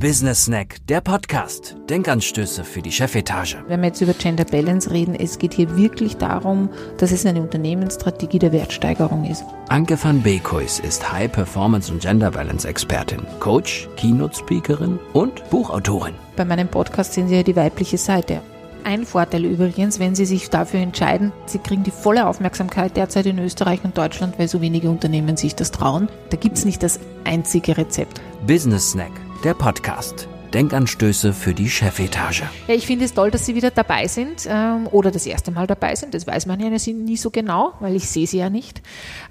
[0.00, 1.74] Business Snack, der Podcast.
[1.90, 3.56] Denkanstöße für die Chefetage.
[3.66, 7.42] Wenn wir jetzt über Gender Balance reden, es geht hier wirklich darum, dass es eine
[7.42, 9.44] Unternehmensstrategie der Wertsteigerung ist.
[9.68, 16.14] Anke van Beekhuis ist High Performance und Gender Balance Expertin, Coach, Keynote Speakerin und Buchautorin.
[16.36, 18.40] Bei meinem Podcast sehen Sie ja die weibliche Seite.
[18.84, 23.40] Ein Vorteil übrigens, wenn Sie sich dafür entscheiden, Sie kriegen die volle Aufmerksamkeit derzeit in
[23.40, 26.08] Österreich und Deutschland, weil so wenige Unternehmen sich das trauen.
[26.30, 28.20] Da gibt es nicht das einzige Rezept.
[28.46, 29.10] Business Snack,
[29.44, 30.28] der Podcast.
[30.52, 32.44] Denkanstöße für die Chefetage.
[32.66, 35.66] Ja, ich finde es toll, dass Sie wieder dabei sind ähm, oder das erste Mal
[35.66, 36.14] dabei sind.
[36.14, 38.82] Das weiß man ja nie so genau, weil ich sehe Sie ja nicht.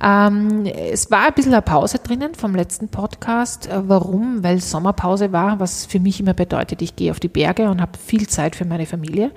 [0.02, 3.68] Ähm, es war ein bisschen eine Pause drinnen vom letzten Podcast.
[3.68, 4.44] Äh, warum?
[4.44, 7.98] Weil Sommerpause war, was für mich immer bedeutet, ich gehe auf die Berge und habe
[7.98, 9.32] viel Zeit für meine Familie,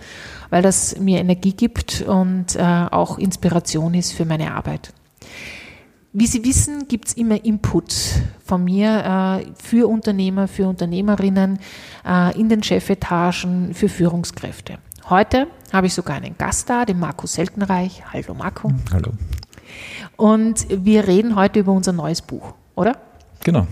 [0.50, 4.92] weil das mir Energie gibt und äh, auch Inspiration ist für meine Arbeit.
[6.12, 7.94] Wie Sie wissen, gibt es immer Input
[8.44, 11.60] von mir äh, für Unternehmer, für Unternehmerinnen,
[12.04, 14.78] äh, in den Chefetagen, für Führungskräfte.
[15.08, 18.02] Heute habe ich sogar einen Gast da, den Marco Seltenreich.
[18.12, 18.72] Hallo Marco.
[18.92, 19.12] Hallo.
[20.16, 22.96] Und wir reden heute über unser neues Buch, oder?
[23.44, 23.68] Genau.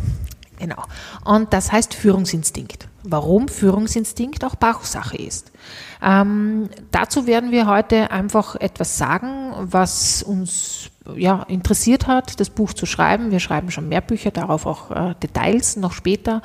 [0.61, 0.85] Genau.
[1.25, 2.87] Und das heißt Führungsinstinkt.
[3.03, 5.51] Warum Führungsinstinkt auch Bauchsache ist.
[6.03, 12.73] Ähm, dazu werden wir heute einfach etwas sagen, was uns ja, interessiert hat, das Buch
[12.73, 13.31] zu schreiben.
[13.31, 16.43] Wir schreiben schon mehr Bücher, darauf auch äh, Details noch später.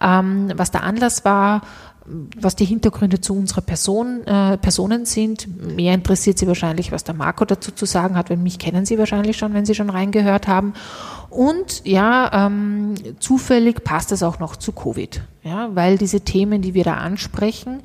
[0.00, 1.62] Ähm, was der Anlass war,
[2.06, 5.48] was die Hintergründe zu unserer Person, äh, Personen sind.
[5.74, 8.98] Mehr interessiert Sie wahrscheinlich, was der Marco dazu zu sagen hat, weil mich kennen Sie
[8.98, 10.74] wahrscheinlich schon, wenn Sie schon reingehört haben.
[11.30, 16.74] Und ja, ähm, zufällig passt es auch noch zu Covid, ja, weil diese Themen, die
[16.74, 17.80] wir da ansprechen,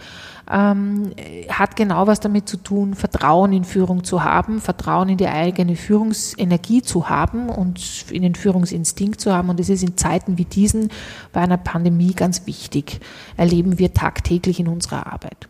[0.51, 1.11] ähm,
[1.47, 5.75] hat genau was damit zu tun, Vertrauen in Führung zu haben, Vertrauen in die eigene
[5.75, 9.49] Führungsenergie zu haben und in den Führungsinstinkt zu haben.
[9.49, 10.89] Und es ist in Zeiten wie diesen
[11.31, 12.99] bei einer Pandemie ganz wichtig,
[13.37, 15.47] erleben wir tagtäglich in unserer Arbeit.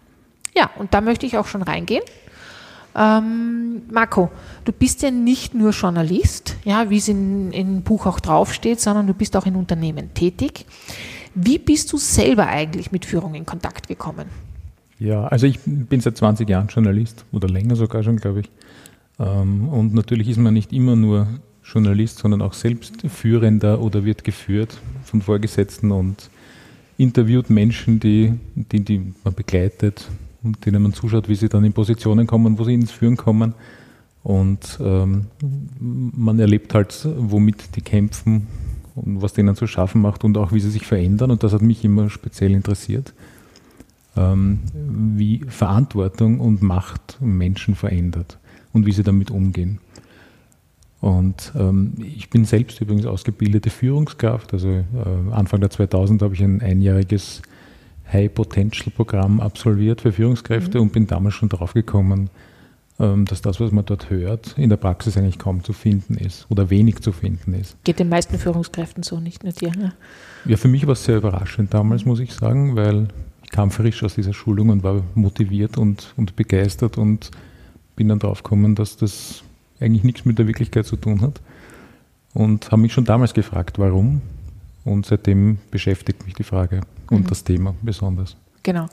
[0.56, 2.04] Ja, und da möchte ich auch schon reingehen.
[2.96, 4.30] Ähm, Marco,
[4.66, 9.08] du bist ja nicht nur Journalist, ja, wie es in, im Buch auch draufsteht, sondern
[9.08, 10.66] du bist auch in Unternehmen tätig.
[11.36, 14.49] Wie bist du selber eigentlich mit Führung in Kontakt gekommen?
[15.00, 18.52] Ja, also ich bin seit 20 Jahren Journalist oder länger sogar schon, glaube ich.
[19.18, 21.28] Ähm, und natürlich ist man nicht immer nur
[21.64, 26.30] Journalist, sondern auch selbst Führender oder wird geführt von Vorgesetzten und
[26.98, 30.10] interviewt Menschen, die, die, die man begleitet
[30.44, 33.54] und denen man zuschaut, wie sie dann in Positionen kommen, wo sie ins Führen kommen.
[34.22, 35.28] Und ähm,
[35.80, 38.48] man erlebt halt, womit die kämpfen
[38.96, 41.32] und was denen zu schaffen macht und auch wie sie sich verändern.
[41.32, 43.14] Und das hat mich immer speziell interessiert,
[44.20, 48.38] ähm, wie Verantwortung und Macht Menschen verändert
[48.74, 49.80] und wie sie damit umgehen.
[51.02, 54.52] Und ähm, ich bin selbst übrigens ausgebildete Führungskraft.
[54.54, 54.84] Also äh,
[55.32, 57.42] Anfang der 2000 habe ich ein einjähriges
[58.12, 60.84] High-Potential-Programm absolviert für Führungskräfte mhm.
[60.84, 62.30] und bin damals schon draufgekommen,
[63.00, 66.46] ähm, dass das, was man dort hört, in der Praxis eigentlich kaum zu finden ist
[66.50, 67.82] oder wenig zu finden ist.
[67.86, 69.72] Geht den meisten Führungskräften so, nicht nur dir.
[69.78, 69.94] Ne?
[70.44, 73.08] Ja, für mich war es sehr überraschend damals, muss ich sagen, weil
[73.52, 77.32] kam frisch aus dieser Schulung und war motiviert und, und begeistert und
[77.96, 79.44] bin dann draufgekommen, dass das
[79.80, 81.42] eigentlich nichts mit der Wirklichkeit zu tun hat.
[82.34, 84.22] Und habe mich schon damals gefragt, warum.
[84.86, 87.28] Und seitdem beschäftigt mich die Frage und mhm.
[87.28, 88.38] das Thema besonders.
[88.64, 88.88] Genau.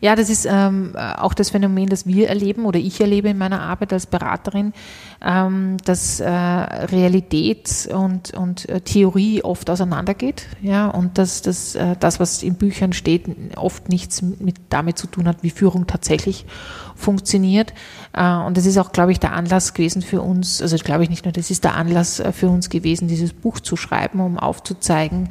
[0.00, 3.62] Ja, das ist ähm, auch das Phänomen, das wir erleben oder ich erlebe in meiner
[3.62, 4.74] Arbeit als Beraterin,
[5.24, 10.46] ähm, dass äh, Realität und, und äh, Theorie oft auseinandergeht.
[10.60, 13.24] Ja, und dass, dass äh, das, was in Büchern steht,
[13.56, 16.44] oft nichts mit damit zu tun hat, wie Führung tatsächlich
[16.94, 17.72] funktioniert.
[18.12, 21.10] Äh, und das ist auch, glaube ich, der Anlass gewesen für uns, also glaube ich
[21.10, 24.38] nicht nur, das ist der Anlass äh, für uns gewesen, dieses Buch zu schreiben, um
[24.38, 25.30] aufzuzeigen,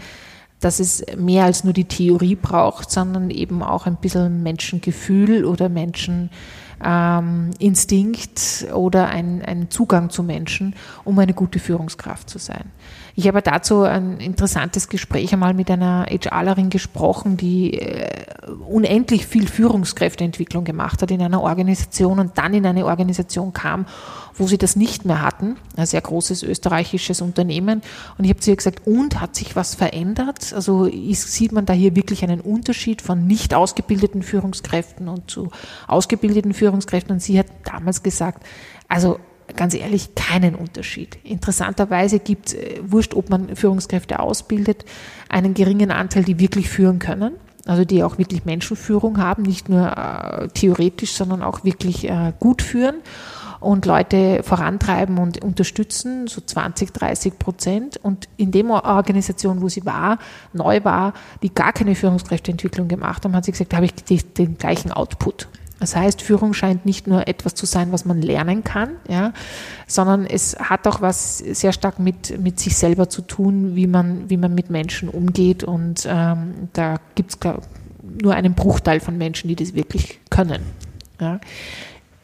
[0.66, 5.70] dass es mehr als nur die Theorie braucht, sondern eben auch ein bisschen Menschengefühl oder
[5.70, 12.72] Menscheninstinkt oder ein, Zugang zu Menschen, um eine gute Führungskraft zu sein.
[13.14, 18.26] Ich habe dazu ein interessantes Gespräch einmal mit einer HRlerin gesprochen, die äh,
[18.68, 23.86] unendlich viel Führungskräfteentwicklung gemacht hat in einer Organisation und dann in eine Organisation kam,
[24.38, 25.58] wo sie das nicht mehr hatten.
[25.76, 27.82] Ein sehr großes österreichisches Unternehmen.
[28.18, 30.54] Und ich habe zu ihr gesagt, und hat sich was verändert?
[30.54, 35.52] Also ist, sieht man da hier wirklich einen Unterschied von nicht ausgebildeten Führungskräften und zu
[35.88, 37.14] ausgebildeten Führungskräften?
[37.14, 38.46] Und sie hat damals gesagt,
[38.90, 39.20] also
[39.56, 41.18] ganz ehrlich keinen Unterschied.
[41.24, 44.86] Interessanterweise gibt es, äh, wurscht, ob man Führungskräfte ausbildet,
[45.30, 47.34] einen geringen Anteil, die wirklich führen können.
[47.66, 52.62] Also die auch wirklich Menschenführung haben, nicht nur äh, theoretisch, sondern auch wirklich äh, gut
[52.62, 52.98] führen.
[53.60, 57.98] Und Leute vorantreiben und unterstützen, so 20, 30 Prozent.
[57.98, 60.20] Und in der Organisation, wo sie war,
[60.54, 64.58] neu war, die gar keine Führungskräfteentwicklung gemacht haben, hat sie gesagt, da habe ich den
[64.58, 65.48] gleichen Output.
[65.80, 69.34] Das heißt, Führung scheint nicht nur etwas zu sein, was man lernen kann, ja,
[69.88, 74.30] sondern es hat auch was sehr stark mit, mit sich selber zu tun, wie man,
[74.30, 75.64] wie man mit Menschen umgeht.
[75.64, 77.40] Und ähm, da gibt es
[78.22, 80.64] nur einen Bruchteil von Menschen, die das wirklich können.
[81.20, 81.40] Ja.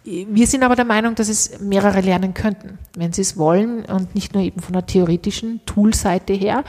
[0.03, 4.15] Wir sind aber der Meinung, dass es mehrere lernen könnten, wenn sie es wollen und
[4.15, 6.63] nicht nur eben von der theoretischen Toolseite her,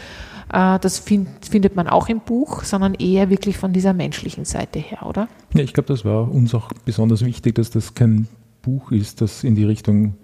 [0.52, 4.79] äh, das find, findet man auch im Buch, sondern eher wirklich von dieser menschlichen Seite
[4.79, 5.29] her, oder?
[5.55, 8.29] Ja, ich glaube, das war uns auch besonders wichtig, dass das kein
[8.61, 10.14] Buch ist, das in die Richtung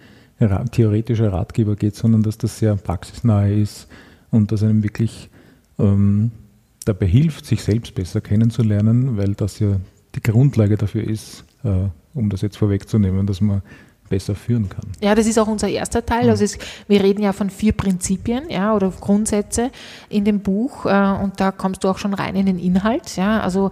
[0.70, 3.88] theoretischer Ratgeber geht, sondern dass das sehr praxisnahe ist
[4.30, 5.30] und dass einem wirklich
[5.80, 6.30] ähm,
[6.84, 9.80] dabei hilft, sich selbst besser kennenzulernen, weil das ja
[10.14, 13.62] die Grundlage dafür ist, äh, um das jetzt vorwegzunehmen, dass man
[14.08, 14.84] besser führen kann.
[15.00, 16.24] Ja, das ist auch unser erster Teil.
[16.24, 16.30] Mhm.
[16.30, 19.70] Also es, wir reden ja von vier Prinzipien ja, oder Grundsätze
[20.08, 23.16] in dem Buch äh, und da kommst du auch schon rein in den Inhalt.
[23.16, 23.70] Ja, also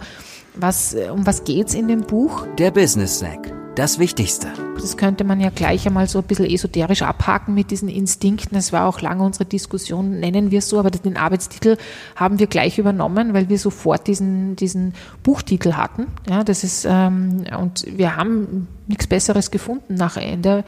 [0.55, 2.45] was, um was geht es in dem Buch?
[2.57, 4.47] Der Business Snack das Wichtigste.
[4.75, 8.55] Das könnte man ja gleich einmal so ein bisschen esoterisch abhaken mit diesen Instinkten.
[8.55, 11.77] Das war auch lange unsere Diskussion, nennen wir es so, aber den Arbeitstitel
[12.15, 16.07] haben wir gleich übernommen, weil wir sofort diesen, diesen Buchtitel hatten.
[16.27, 20.63] Ja, das ist, ähm, und wir haben nichts Besseres gefunden nach Ende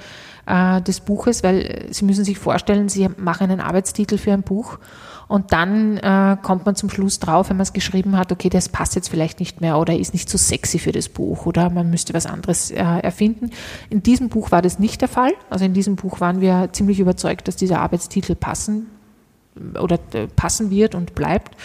[0.46, 4.78] äh, des Buches, weil Sie müssen sich vorstellen, Sie machen einen Arbeitstitel für ein Buch
[5.30, 8.68] und dann äh, kommt man zum Schluss drauf, wenn man es geschrieben hat, okay, das
[8.68, 11.92] passt jetzt vielleicht nicht mehr oder ist nicht so sexy für das Buch oder man
[11.92, 13.52] müsste was anderes äh, erfinden.
[13.92, 15.32] In diesem Buch war das nicht der Fall.
[15.52, 18.88] Also in diesem Buch waren wir ziemlich überzeugt, dass dieser Arbeitstitel passen
[19.80, 21.56] oder äh, passen wird und bleibt.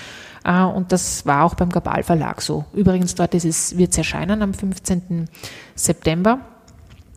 [0.47, 2.67] Uh, und das war auch beim Gabal Verlag so.
[2.75, 5.27] Übrigens, dort wird es erscheinen am 15.
[5.75, 6.41] September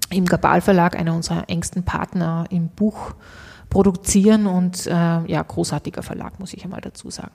[0.10, 3.16] im Gabal Verlag, einer unserer engsten Partner im Buch
[3.70, 7.32] produzieren und äh, ja, großartiger Verlag, muss ich einmal dazu sagen.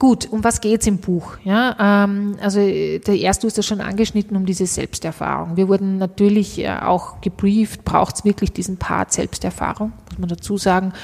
[0.00, 1.36] Gut, um was geht's im Buch?
[1.44, 5.58] Ja, ähm, also der erste ist ja schon angeschnitten um diese Selbsterfahrung.
[5.58, 10.56] Wir wurden natürlich äh, auch gebrieft, braucht es wirklich diesen Part Selbsterfahrung, muss man dazu
[10.56, 10.94] sagen.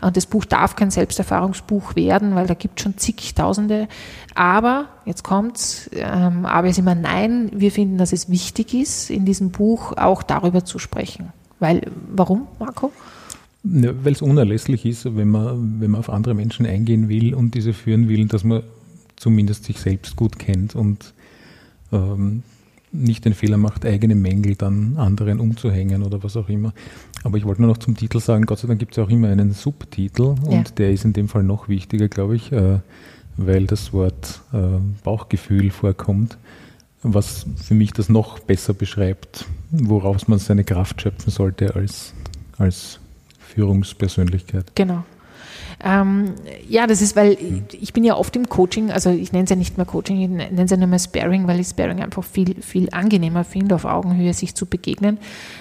[0.00, 3.88] Und das Buch darf kein Selbsterfahrungsbuch werden, weil da gibt schon zigtausende.
[4.34, 9.26] Aber, jetzt kommt's, ähm, aber ist immer nein, wir finden, dass es wichtig ist, in
[9.26, 11.30] diesem Buch auch darüber zu sprechen.
[11.58, 12.90] Weil, warum, Marco?
[13.68, 17.72] Weil es unerlässlich ist, wenn man, wenn man auf andere Menschen eingehen will und diese
[17.72, 18.62] führen will, dass man
[19.16, 21.14] zumindest sich selbst gut kennt und
[21.92, 22.42] ähm,
[22.92, 26.72] nicht den Fehler macht, eigene Mängel dann anderen umzuhängen oder was auch immer.
[27.24, 29.10] Aber ich wollte nur noch zum Titel sagen, Gott sei Dank gibt es ja auch
[29.10, 30.62] immer einen Subtitel und ja.
[30.78, 32.78] der ist in dem Fall noch wichtiger, glaube ich, äh,
[33.36, 34.58] weil das Wort äh,
[35.04, 36.38] Bauchgefühl vorkommt,
[37.02, 42.14] was für mich das noch besser beschreibt, woraus man seine Kraft schöpfen sollte als,
[42.58, 43.00] als
[43.56, 44.70] Führungspersönlichkeit.
[44.74, 45.02] Genau.
[45.84, 46.34] Ähm,
[46.68, 47.36] ja, das ist, weil
[47.78, 50.28] ich bin ja oft im Coaching, also ich nenne es ja nicht mehr Coaching, ich
[50.28, 53.84] nenne es ja nur mehr Sparing, weil ich Sparing einfach viel, viel angenehmer finde, auf
[53.84, 55.18] Augenhöhe sich zu begegnen,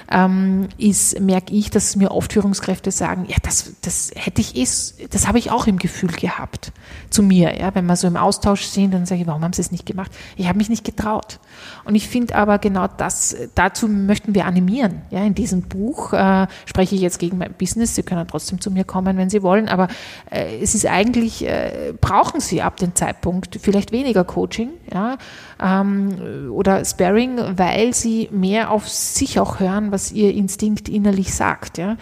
[0.09, 4.65] ähm, ist, merke ich, dass mir oft Führungskräfte sagen, ja, das, das hätte ich eh,
[5.09, 6.71] das habe ich auch im Gefühl gehabt
[7.09, 9.61] zu mir, ja, wenn wir so im Austausch sind, dann sage ich, warum haben sie
[9.61, 10.11] es nicht gemacht?
[10.37, 11.39] Ich habe mich nicht getraut.
[11.83, 16.47] Und ich finde aber genau das, dazu möchten wir animieren, ja, in diesem Buch äh,
[16.65, 19.69] spreche ich jetzt gegen mein Business, Sie können trotzdem zu mir kommen, wenn Sie wollen,
[19.69, 19.87] aber
[20.29, 25.17] es ist eigentlich, äh, brauchen sie ab dem Zeitpunkt vielleicht weniger Coaching ja,
[25.61, 31.77] ähm, oder Sparring, weil sie mehr auf sich auch hören, was ihr Instinkt innerlich sagt.
[31.77, 31.97] Ja.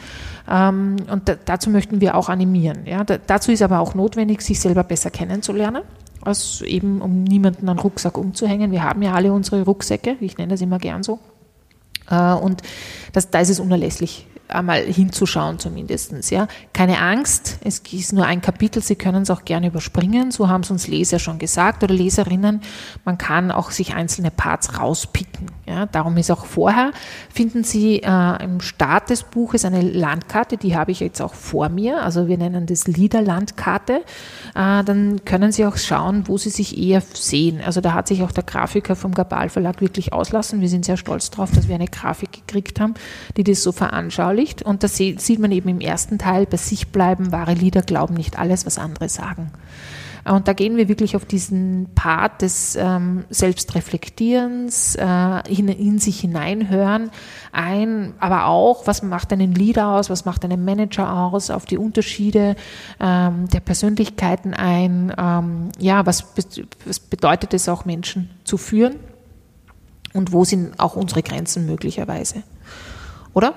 [0.49, 2.85] Ähm, und da, dazu möchten wir auch animieren.
[2.85, 3.03] Ja.
[3.03, 5.83] Da, dazu ist aber auch notwendig, sich selber besser kennenzulernen.
[6.21, 8.71] Also eben, um niemanden einen Rucksack umzuhängen.
[8.71, 11.19] Wir haben ja alle unsere Rucksäcke, ich nenne das immer gern so.
[12.09, 12.61] Äh, und
[13.11, 16.13] das, da ist es unerlässlich, einmal hinzuschauen zumindest.
[16.31, 16.47] Ja.
[16.73, 20.61] Keine Angst, es ist nur ein Kapitel, Sie können es auch gerne überspringen, so haben
[20.61, 22.61] es uns Leser schon gesagt oder Leserinnen.
[23.05, 25.47] Man kann auch sich einzelne Parts rauspicken.
[25.65, 25.85] Ja.
[25.87, 26.91] Darum ist auch vorher,
[27.33, 31.69] finden Sie äh, im Start des Buches eine Landkarte, die habe ich jetzt auch vor
[31.69, 34.01] mir, also wir nennen das Liederlandkarte.
[34.55, 37.61] Äh, dann können Sie auch schauen, wo Sie sich eher sehen.
[37.65, 40.61] Also da hat sich auch der Grafiker vom Gabal Verlag wirklich auslassen.
[40.61, 42.93] Wir sind sehr stolz darauf, dass wir eine Grafik gekriegt haben,
[43.37, 44.63] die das so veranschaulicht veranschaulicht.
[44.63, 48.37] Und das sieht man eben im ersten Teil, bei sich bleiben, wahre Lieder glauben nicht
[48.37, 49.51] alles, was andere sagen.
[50.25, 56.21] Und da gehen wir wirklich auf diesen Part des ähm, Selbstreflektierens, äh, in, in, sich
[56.21, 57.11] hineinhören
[57.51, 61.77] ein, aber auch, was macht einen Leader aus, was macht einen Manager aus, auf die
[61.77, 62.55] Unterschiede
[63.01, 65.13] ähm, der Persönlichkeiten ein.
[65.17, 66.25] Ähm, ja, was,
[66.85, 68.95] was bedeutet es auch, Menschen zu führen?
[70.13, 72.43] Und wo sind auch unsere Grenzen möglicherweise?
[73.33, 73.55] Oder?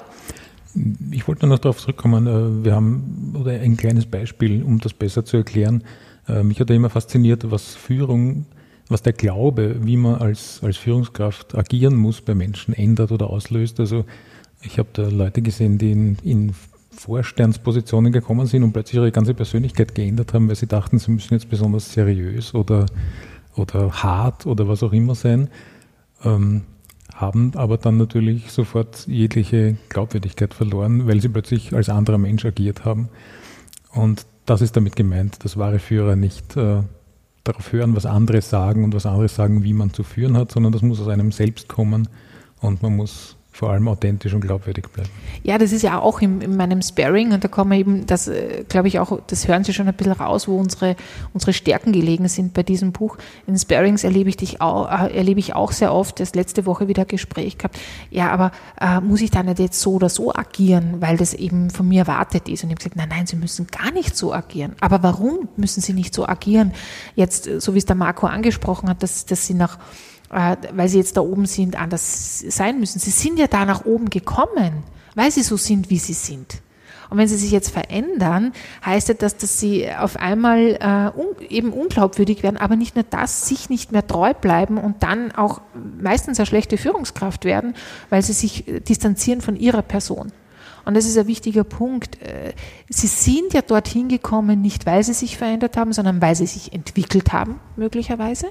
[1.10, 2.26] Ich wollte noch darauf zurückkommen.
[2.26, 5.84] Äh, wir haben oder ein kleines Beispiel, um das besser zu erklären.
[6.28, 8.46] Äh, mich hat ja immer fasziniert, was Führung,
[8.88, 13.80] was der Glaube, wie man als, als Führungskraft agieren muss bei Menschen ändert oder auslöst.
[13.80, 14.04] Also
[14.62, 16.52] ich habe da Leute gesehen, die in, in
[16.90, 21.34] Vorstandspositionen gekommen sind und plötzlich ihre ganze Persönlichkeit geändert haben, weil sie dachten, sie müssen
[21.34, 22.86] jetzt besonders seriös oder,
[23.54, 25.48] oder hart oder was auch immer sein.
[26.24, 26.62] Ähm,
[27.16, 32.84] haben aber dann natürlich sofort jegliche Glaubwürdigkeit verloren, weil sie plötzlich als anderer Mensch agiert
[32.84, 33.08] haben.
[33.92, 36.82] Und das ist damit gemeint, dass wahre Führer nicht äh,
[37.42, 40.72] darauf hören, was andere sagen und was andere sagen, wie man zu führen hat, sondern
[40.72, 42.08] das muss aus einem selbst kommen
[42.60, 45.08] und man muss vor allem authentisch und glaubwürdig bleiben.
[45.42, 48.64] Ja, das ist ja auch in, in meinem Sparring und da kommen eben, das äh,
[48.68, 50.94] glaube ich auch, das hören Sie schon ein bisschen raus, wo unsere,
[51.32, 53.16] unsere Stärken gelegen sind bei diesem Buch.
[53.46, 56.86] In Sparrings erlebe ich dich auch, äh, erlebe ich auch sehr oft, das letzte Woche
[56.86, 57.78] wieder ein Gespräch gehabt.
[58.10, 61.70] Ja, aber äh, muss ich da nicht jetzt so oder so agieren, weil das eben
[61.70, 62.62] von mir erwartet ist?
[62.62, 64.76] Und ich habe gesagt, nein, nein, Sie müssen gar nicht so agieren.
[64.80, 66.72] Aber warum müssen Sie nicht so agieren?
[67.14, 69.80] Jetzt, so wie es der Marco angesprochen hat, dass, dass Sie nach äh,
[70.28, 72.98] weil sie jetzt da oben sind, anders sein müssen.
[72.98, 74.82] Sie sind ja da nach oben gekommen,
[75.14, 76.60] weil sie so sind, wie sie sind.
[77.08, 78.52] Und wenn sie sich jetzt verändern,
[78.84, 83.46] heißt das, dass sie auf einmal äh, un eben unglaubwürdig werden, aber nicht nur das,
[83.48, 85.60] sich nicht mehr treu bleiben und dann auch
[86.00, 87.74] meistens eine schlechte Führungskraft werden,
[88.10, 90.32] weil sie sich äh, distanzieren von ihrer Person.
[90.84, 92.20] Und das ist ein wichtiger Punkt.
[92.22, 92.52] Äh,
[92.88, 96.72] sie sind ja dorthin gekommen, nicht weil sie sich verändert haben, sondern weil sie sich
[96.72, 98.48] entwickelt haben, möglicherweise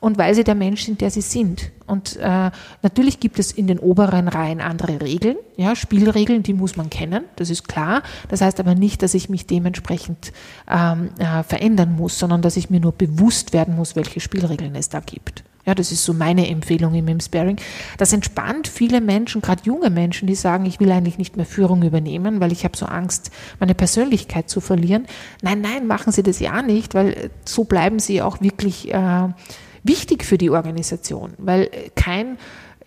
[0.00, 1.70] und weil sie der Mensch sind, der sie sind.
[1.86, 2.50] Und äh,
[2.82, 7.24] natürlich gibt es in den oberen Reihen andere Regeln, ja, Spielregeln, die muss man kennen,
[7.36, 8.02] das ist klar.
[8.28, 10.32] Das heißt aber nicht, dass ich mich dementsprechend
[10.68, 14.88] ähm, äh, verändern muss, sondern dass ich mir nur bewusst werden muss, welche Spielregeln es
[14.88, 15.44] da gibt.
[15.68, 17.56] Ja, das ist so meine Empfehlung im Sparing.
[17.98, 21.82] Das entspannt viele Menschen, gerade junge Menschen, die sagen, ich will eigentlich nicht mehr Führung
[21.82, 25.06] übernehmen, weil ich habe so Angst, meine Persönlichkeit zu verlieren.
[25.42, 29.28] Nein, nein, machen Sie das ja nicht, weil so bleiben Sie auch wirklich äh,
[29.88, 32.38] wichtig für die Organisation, weil kein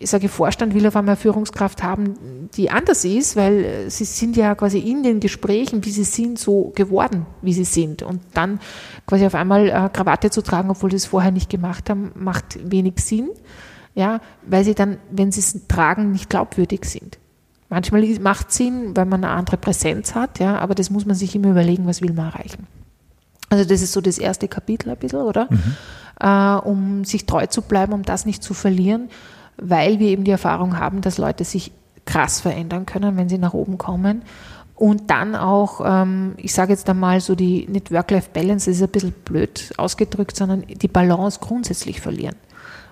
[0.02, 4.56] ich sage, Vorstand will auf einmal Führungskraft haben, die anders ist, weil sie sind ja
[4.56, 8.02] quasi in den Gesprächen, wie sie sind, so geworden, wie sie sind.
[8.02, 8.60] Und dann
[9.06, 12.60] quasi auf einmal äh, Krawatte zu tragen, obwohl sie es vorher nicht gemacht haben, macht
[12.72, 13.30] wenig Sinn,
[13.94, 17.20] ja, weil sie dann, wenn sie es tragen, nicht glaubwürdig sind.
[17.70, 21.16] Manchmal macht es Sinn, weil man eine andere Präsenz hat, ja, aber das muss man
[21.16, 22.66] sich immer überlegen, was will man erreichen.
[23.50, 25.48] Also das ist so das erste Kapitel ein bisschen, oder?
[25.52, 29.10] Mhm äh, um sich treu zu bleiben, um das nicht zu verlieren,
[29.58, 31.72] weil wir eben die Erfahrung haben, dass Leute sich
[32.06, 34.24] krass verändern können, wenn sie nach oben kommen.
[34.76, 39.12] Und dann auch, ähm, ich sage jetzt einmal so die, nicht Work-Life-Balance, ist ein bisschen
[39.12, 42.36] blöd ausgedrückt, sondern die Balance grundsätzlich verlieren.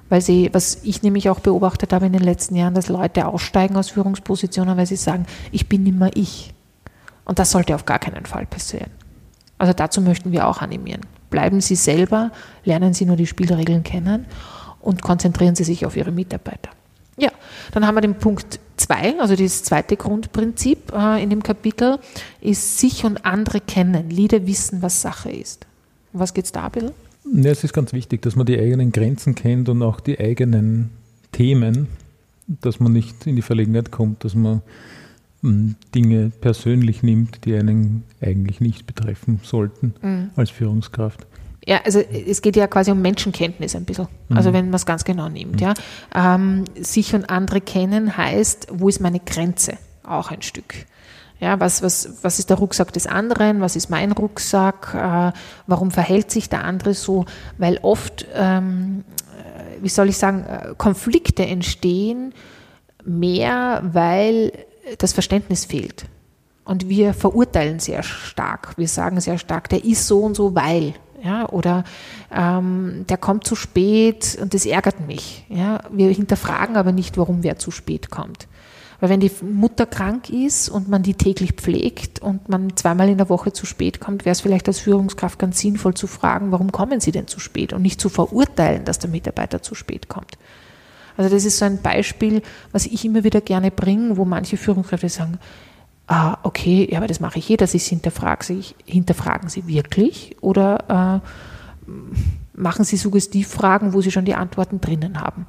[0.08, 3.76] Weil sie, was ich nämlich auch beobachtet habe in den letzten Jahren, dass Leute aussteigen
[3.76, 6.54] aus Führungspositionen, weil sie sagen, ich bin mehr ich.
[7.26, 8.92] Und das sollte auf gar keinen Fall passieren.
[9.58, 11.02] Also dazu möchten wir auch animieren.
[11.30, 12.32] Bleiben Sie selber,
[12.64, 14.26] lernen Sie nur die Spielregeln kennen
[14.82, 16.72] und konzentrieren Sie sich auf Ihre Mitarbeiter.
[17.18, 17.32] Ja,
[17.72, 22.00] dann haben wir den Punkt 2, also das zweite Grundprinzip äh, in dem Kapitel,
[22.42, 24.10] ist sich und andere kennen.
[24.10, 25.66] Lieder wissen, was Sache ist.
[26.14, 26.92] Was geht es da bisschen?
[27.32, 30.90] Ja, es ist ganz wichtig, dass man die eigenen Grenzen kennt und auch die eigenen
[31.32, 31.88] Themen,
[32.48, 34.62] dass man nicht in die Verlegenheit kommt, dass man
[35.42, 40.30] Dinge persönlich nimmt, die einen eigentlich nicht betreffen sollten mhm.
[40.36, 41.26] als Führungskraft.
[41.66, 44.08] Ja, also es geht ja quasi um Menschenkenntnis ein bisschen.
[44.30, 44.54] Also mhm.
[44.54, 45.60] wenn man es ganz genau nimmt, mhm.
[45.60, 45.74] ja.
[46.16, 49.78] Ähm, sich und andere kennen heißt, wo ist meine Grenze?
[50.04, 50.74] Auch ein Stück.
[51.40, 53.62] Ja, was, was, was ist der Rucksack des anderen?
[53.62, 54.94] Was ist mein Rucksack?
[54.94, 55.32] Äh,
[55.68, 57.26] warum verhält sich der andere so?
[57.58, 59.06] Weil oft, ähm,
[59.38, 62.34] äh, wie soll ich sagen, äh, Konflikte entstehen
[63.06, 64.52] mehr, weil
[64.98, 66.06] das Verständnis fehlt.
[66.66, 68.78] Und wir verurteilen sehr stark.
[68.78, 70.94] Wir sagen sehr stark, der ist so und so, weil.
[71.22, 71.84] Ja, oder
[72.34, 75.46] ähm, der kommt zu spät und das ärgert mich.
[75.50, 78.48] Ja, wir hinterfragen aber nicht, warum wer zu spät kommt.
[79.00, 83.18] Weil wenn die Mutter krank ist und man die täglich pflegt und man zweimal in
[83.18, 86.72] der Woche zu spät kommt, wäre es vielleicht als Führungskraft ganz sinnvoll zu fragen, warum
[86.72, 90.38] kommen Sie denn zu spät und nicht zu verurteilen, dass der Mitarbeiter zu spät kommt.
[91.20, 95.10] Also das ist so ein Beispiel, was ich immer wieder gerne bringe, wo manche Führungskräfte
[95.10, 95.38] sagen,
[96.08, 101.22] ah, okay, ja, aber das mache ich jeder, Sie hinterfragen, Sie, hinterfragen Sie wirklich oder
[101.92, 101.92] äh,
[102.54, 105.46] machen Sie Suggestivfragen, wo Sie schon die Antworten drinnen haben.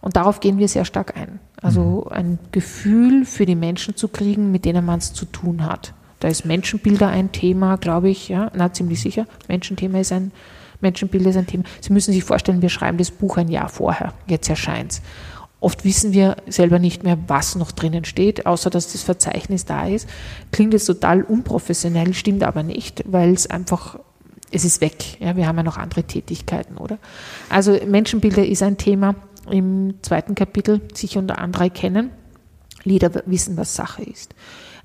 [0.00, 1.40] Und darauf gehen wir sehr stark ein.
[1.60, 2.12] Also mhm.
[2.12, 5.92] ein Gefühl für die Menschen zu kriegen, mit denen man es zu tun hat.
[6.20, 9.26] Da ist Menschenbilder ein Thema, glaube ich, ja, na, ziemlich sicher.
[9.48, 10.30] Menschenthema ist ein
[10.80, 11.64] Menschenbilder ist ein Thema.
[11.80, 14.14] Sie müssen sich vorstellen, wir schreiben das Buch ein Jahr vorher.
[14.26, 15.02] Jetzt erscheint es.
[15.60, 19.86] Oft wissen wir selber nicht mehr, was noch drinnen steht, außer dass das Verzeichnis da
[19.86, 20.08] ist.
[20.52, 23.98] Klingt jetzt total unprofessionell, stimmt aber nicht, weil es einfach,
[24.50, 25.20] es ist weg.
[25.20, 26.98] Ja, wir haben ja noch andere Tätigkeiten, oder?
[27.50, 29.16] Also Menschenbilder ist ein Thema
[29.50, 32.10] im zweiten Kapitel, sich unter andere kennen.
[32.82, 34.34] Lieder wissen, was Sache ist.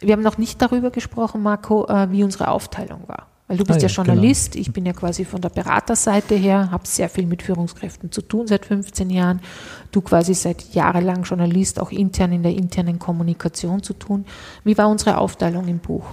[0.02, 3.28] Wir haben noch nicht darüber gesprochen, Marco, äh, wie unsere Aufteilung war.
[3.48, 4.62] Weil du bist ah, ja, ja, Journalist, genau.
[4.62, 8.48] ich bin ja quasi von der Beraterseite her, habe sehr viel mit Führungskräften zu tun
[8.48, 9.40] seit 15 Jahren.
[9.92, 14.26] Du quasi seit jahrelang Journalist, auch intern in der internen Kommunikation zu tun.
[14.64, 16.06] Wie war unsere Aufteilung im Buch?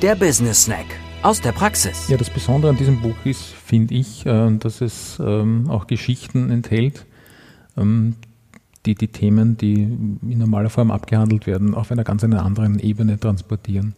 [0.00, 0.86] Der Business Snack
[1.22, 2.08] aus der Praxis.
[2.08, 6.50] Ja, das Besondere an diesem Buch ist, finde ich, äh, dass es ähm, auch Geschichten
[6.50, 7.04] enthält,
[7.76, 8.16] ähm,
[8.86, 13.94] die die Themen, die in normaler Form abgehandelt werden, auf einer ganz anderen Ebene transportieren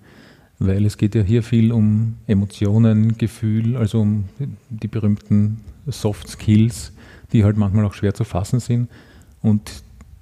[0.58, 4.24] weil es geht ja hier viel um Emotionen, Gefühl, also um
[4.70, 6.92] die berühmten Soft Skills,
[7.32, 8.88] die halt manchmal auch schwer zu fassen sind.
[9.42, 9.70] Und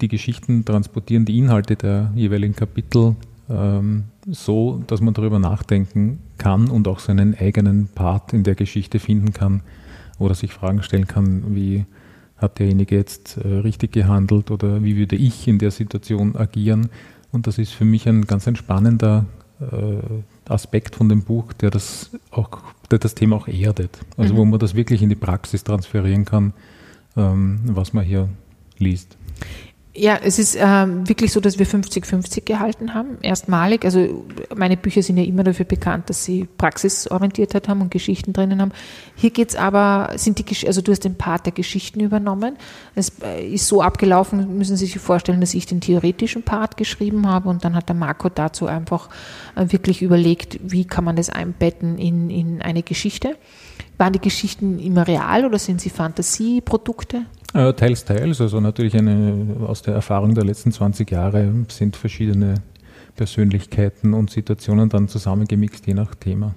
[0.01, 3.15] die Geschichten transportieren die Inhalte der jeweiligen Kapitel
[3.49, 8.99] ähm, so, dass man darüber nachdenken kann und auch seinen eigenen Part in der Geschichte
[8.99, 9.61] finden kann
[10.19, 11.85] oder sich Fragen stellen kann, wie
[12.37, 16.89] hat derjenige jetzt äh, richtig gehandelt oder wie würde ich in der Situation agieren.
[17.31, 19.44] Und das ist für mich ein ganz entspannender äh,
[20.47, 22.49] Aspekt von dem Buch, der das, auch,
[22.91, 23.99] der das Thema auch erdet.
[24.17, 24.37] Also mhm.
[24.37, 26.53] wo man das wirklich in die Praxis transferieren kann,
[27.15, 28.29] ähm, was man hier
[28.77, 29.17] liest.
[29.97, 33.85] Ja, es ist ähm, wirklich so, dass wir 50-50 gehalten haben, erstmalig.
[33.85, 38.61] Also meine Bücher sind ja immer dafür bekannt, dass sie Praxisorientiertheit haben und Geschichten drinnen
[38.61, 38.73] haben.
[39.15, 42.57] Hier geht's aber, sind die, also du hast den Part der Geschichten übernommen.
[42.93, 47.29] Es äh, ist so abgelaufen, müssen Sie sich vorstellen, dass ich den theoretischen Part geschrieben
[47.29, 49.09] habe und dann hat der Marco dazu einfach
[49.55, 53.37] äh, wirklich überlegt, wie kann man das einbetten in, in eine Geschichte.
[53.97, 57.27] Waren die Geschichten immer real oder sind sie Fantasieprodukte?
[57.55, 58.41] Teils, teils.
[58.41, 62.55] Also natürlich eine, aus der Erfahrung der letzten 20 Jahre sind verschiedene
[63.15, 66.53] Persönlichkeiten und Situationen dann zusammengemixt, je nach Thema.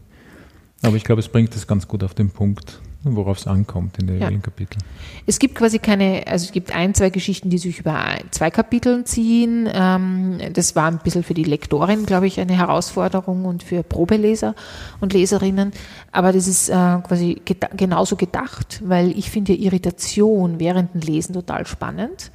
[0.82, 4.08] Aber ich glaube, es bringt es ganz gut auf den Punkt worauf es ankommt in
[4.08, 4.30] den ja.
[4.30, 4.82] Kapiteln.
[5.26, 9.06] Es gibt quasi keine, also es gibt ein, zwei Geschichten, die sich über zwei Kapiteln
[9.06, 9.68] ziehen.
[9.72, 14.54] Ähm, das war ein bisschen für die Lektorin, glaube ich, eine Herausforderung und für Probeleser
[15.00, 15.72] und Leserinnen.
[16.10, 17.40] Aber das ist äh, quasi
[17.76, 22.32] genauso gedacht, weil ich finde Irritation während dem Lesen total spannend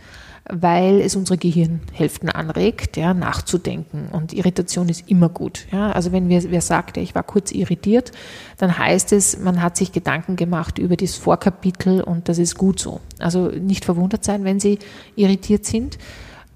[0.49, 4.09] weil es unsere Gehirnhälften anregt, ja, nachzudenken.
[4.11, 5.67] Und Irritation ist immer gut.
[5.71, 5.91] Ja.
[5.91, 8.11] Also wenn wir, wer sagt, ich war kurz irritiert,
[8.57, 12.79] dann heißt es, man hat sich Gedanken gemacht über das Vorkapitel und das ist gut
[12.79, 12.99] so.
[13.19, 14.79] Also nicht verwundert sein, wenn Sie
[15.15, 15.97] irritiert sind.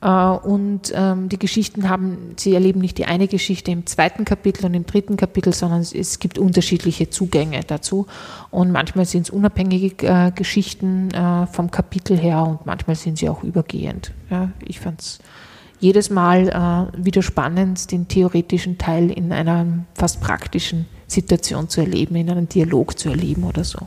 [0.02, 4.66] Äh, und ähm, die Geschichten haben, sie erleben nicht die eine Geschichte im zweiten Kapitel
[4.66, 8.08] und im dritten Kapitel, sondern es gibt unterschiedliche Zugänge dazu.
[8.52, 13.30] Und manchmal sind es unabhängige äh, Geschichten äh, vom Kapitel her und manchmal sind sie
[13.30, 14.12] auch übergehend.
[14.30, 15.20] Ja, ich fand es
[15.80, 22.32] jedes Mal wieder spannend, den theoretischen Teil in einer fast praktischen Situation zu erleben, in
[22.32, 23.86] einem Dialog zu erleben oder so.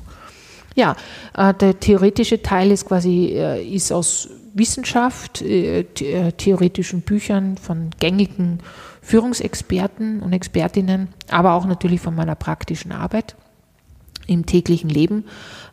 [0.77, 0.95] Ja,
[1.37, 8.61] der theoretische Teil ist quasi ist aus Wissenschaft, äh, äh, theoretischen Büchern von gängigen
[9.03, 13.37] Führungsexperten und Expertinnen, aber auch natürlich von meiner praktischen Arbeit
[14.27, 15.25] im täglichen Leben.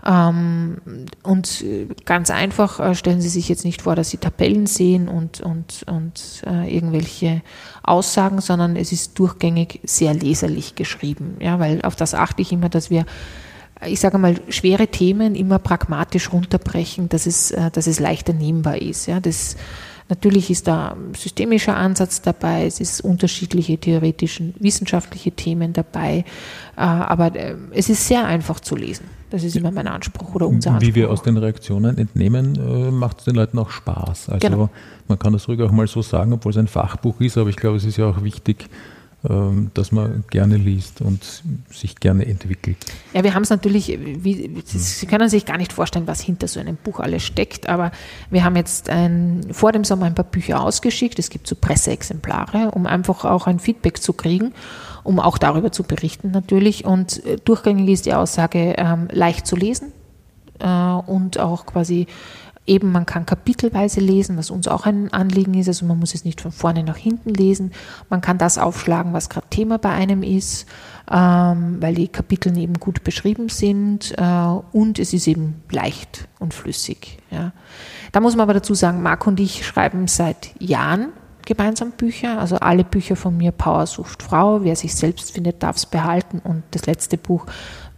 [0.06, 0.78] Ähm,
[1.24, 5.42] und äh, ganz einfach stellen Sie sich jetzt nicht vor, dass Sie Tabellen sehen und,
[5.42, 7.42] und, und irgendwelche
[7.84, 11.38] Aussagen, sondern es ist durchgängig sehr leserlich geschrieben.
[11.40, 13.06] Ja, weil auf das achte ich immer, dass wir
[13.86, 18.82] ich sage mal, schwere Themen immer pragmatisch runterbrechen, dass es, äh, dass es leichter nehmbar
[18.82, 19.06] ist.
[19.06, 19.56] Ja, das,
[20.10, 26.26] natürlich ist da ein systemischer Ansatz dabei, es ist unterschiedliche theoretischen, wissenschaftliche Themen dabei,
[26.76, 29.06] äh, aber äh, es ist sehr einfach zu lesen.
[29.30, 30.88] Das ist immer mein Anspruch oder unser Anspruch.
[30.88, 34.30] Wie wir aus den Reaktionen entnehmen, macht es den Leuten auch Spaß.
[34.30, 34.70] Also genau.
[35.10, 37.58] man kann das ruhig auch mal so sagen, obwohl es ein Fachbuch ist, aber ich
[37.58, 38.70] glaube, es ist ja auch wichtig,
[39.74, 42.78] dass man gerne liest und sich gerne entwickelt.
[43.14, 46.60] Ja, wir haben es natürlich, wie, Sie können sich gar nicht vorstellen, was hinter so
[46.60, 47.92] einem Buch alles steckt, aber
[48.30, 51.20] wir haben jetzt ein, vor dem Sommer ein paar Bücher ausgeschickt.
[51.20, 54.54] Es gibt so Presseexemplare, um einfach auch ein Feedback zu kriegen,
[55.04, 56.86] um auch darüber zu berichten natürlich.
[56.86, 59.92] Und äh, durchgängig ist die Aussage ähm, leicht zu lesen
[60.60, 62.08] äh, und auch quasi
[62.68, 65.70] Eben, man kann kapitelweise lesen, was uns auch ein Anliegen ist.
[65.70, 67.72] Also man muss es nicht von vorne nach hinten lesen.
[68.10, 70.68] Man kann das aufschlagen, was gerade Thema bei einem ist,
[71.10, 76.54] ähm, weil die Kapitel eben gut beschrieben sind äh, und es ist eben leicht und
[76.54, 77.20] flüssig.
[77.32, 77.54] Ja.
[78.12, 81.14] Da muss man aber dazu sagen, Marc und ich schreiben seit Jahren
[81.48, 82.40] gemeinsam Bücher.
[82.40, 84.64] Also alle Bücher von mir, Power sucht Frau.
[84.64, 86.40] Wer sich selbst findet, darf es behalten.
[86.44, 87.46] Und das letzte Buch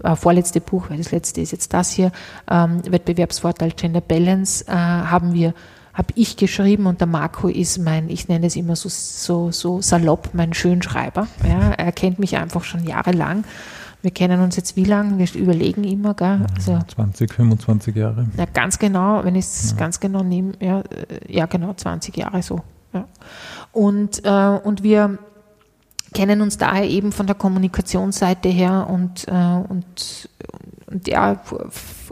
[0.04, 2.12] äh, vorletzte Buch, weil das letzte ist jetzt das hier,
[2.50, 5.54] ähm, Wettbewerbsvorteil Gender Balance, äh, haben wir
[6.00, 9.82] habe ich geschrieben und der Marco ist mein, ich nenne es immer so, so, so
[9.82, 11.28] salopp, mein Schönschreiber.
[11.46, 13.44] Ja, er kennt mich einfach schon jahrelang.
[14.02, 15.18] Wir kennen uns jetzt wie lange?
[15.18, 16.46] Wir überlegen immer, gell?
[16.56, 18.28] Also, 20, 25 Jahre.
[18.38, 19.78] Ja, ganz genau, wenn ich es ja.
[19.78, 20.84] ganz genau nehme, ja,
[21.28, 22.62] ja, genau, 20 Jahre so.
[22.94, 23.06] Ja.
[23.74, 25.18] Und, äh, und wir
[26.14, 30.30] kennen uns daher eben von der Kommunikationsseite her und, äh, und,
[30.88, 31.42] und er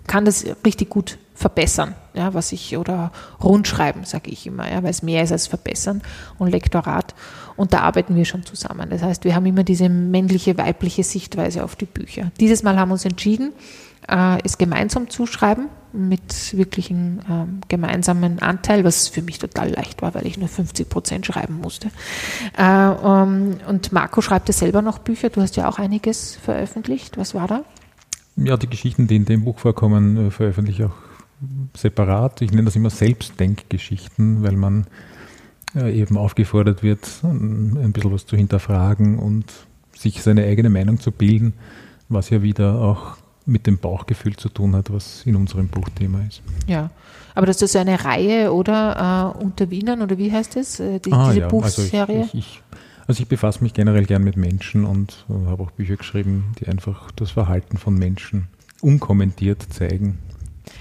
[0.07, 3.11] kann das richtig gut verbessern, ja, was ich, oder
[3.43, 6.01] rundschreiben, sage ich immer, ja, weil es mehr ist als verbessern
[6.39, 7.13] und Lektorat.
[7.55, 8.89] Und da arbeiten wir schon zusammen.
[8.89, 12.31] Das heißt, wir haben immer diese männliche, weibliche Sichtweise auf die Bücher.
[12.39, 13.53] Dieses Mal haben wir uns entschieden,
[14.07, 20.01] äh, es gemeinsam zu schreiben, mit wirklichen ähm, gemeinsamen Anteil, was für mich total leicht
[20.01, 21.89] war, weil ich nur 50 Prozent schreiben musste.
[22.57, 25.29] Äh, ähm, und Marco schreibt ja selber noch Bücher.
[25.29, 27.17] Du hast ja auch einiges veröffentlicht.
[27.17, 27.63] Was war da?
[28.35, 30.95] Ja, die Geschichten, die in dem Buch vorkommen, äh, veröffentliche ich auch
[31.75, 32.41] separat.
[32.41, 34.87] Ich nenne das immer Selbstdenkgeschichten, weil man
[35.75, 39.45] äh, eben aufgefordert wird, ein bisschen was zu hinterfragen und
[39.95, 41.53] sich seine eigene Meinung zu bilden,
[42.09, 46.41] was ja wieder auch mit dem Bauchgefühl zu tun hat, was in unserem Buchthema ist.
[46.67, 46.89] Ja,
[47.33, 51.11] aber das ist eine Reihe oder äh, unter Wienern oder wie heißt es, äh, die,
[51.11, 51.47] ah, diese ja.
[51.47, 52.17] Buchserie?
[52.17, 52.61] Also ich, ich,
[53.07, 56.67] also ich befasse mich generell gern mit Menschen und äh, habe auch Bücher geschrieben, die
[56.67, 58.47] einfach das Verhalten von Menschen
[58.81, 60.19] unkommentiert zeigen.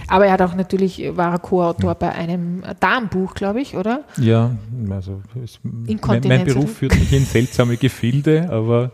[0.09, 1.95] Aber er hat auch natürlich, war er Co-Autor ja.
[1.95, 4.05] bei einem Darmbuch, glaube ich, oder?
[4.17, 4.57] Ja,
[4.91, 8.91] also es, mein, mein Beruf führt mich in seltsame Gefilde, aber